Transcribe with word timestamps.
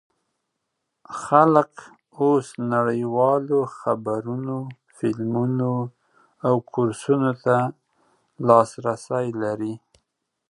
خلک 1.21 1.71
اوس 2.19 2.47
نړیوالو 2.73 3.59
خبرونو، 3.77 4.57
فلمونو 4.97 5.73
او 6.45 6.55
کورسونو 6.71 7.31
ته 7.43 7.57
لاسرسی 8.47 9.27
لري. 9.41 9.73